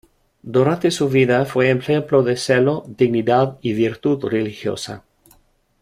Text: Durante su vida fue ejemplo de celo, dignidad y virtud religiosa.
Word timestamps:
Durante 0.41 0.89
su 0.89 1.09
vida 1.09 1.45
fue 1.45 1.69
ejemplo 1.69 2.23
de 2.23 2.35
celo, 2.35 2.83
dignidad 2.87 3.59
y 3.61 3.73
virtud 3.73 4.25
religiosa. 4.25 5.03